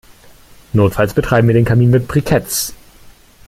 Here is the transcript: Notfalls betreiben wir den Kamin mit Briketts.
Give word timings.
Notfalls 0.73 1.13
betreiben 1.13 1.47
wir 1.47 1.53
den 1.53 1.63
Kamin 1.63 1.91
mit 1.91 2.07
Briketts. 2.07 2.73